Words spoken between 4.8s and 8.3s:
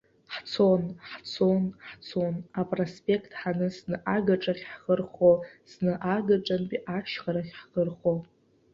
рхо, зны агаҿантәи ашьхарахь ҳхы рхо.